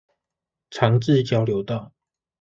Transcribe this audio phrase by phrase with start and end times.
[0.71, 1.93] 長治交流道